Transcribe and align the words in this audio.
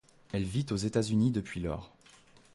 Elle 0.33 0.45
vit 0.45 0.65
aux 0.71 0.77
États-Unis 0.77 1.29
depuis 1.29 1.59
lors. 1.61 1.91